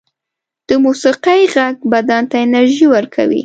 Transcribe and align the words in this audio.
د 0.67 0.69
موسيقۍ 0.85 1.41
غږ 1.55 1.75
بدن 1.93 2.23
ته 2.29 2.35
انرژی 2.45 2.85
ورکوي 2.95 3.39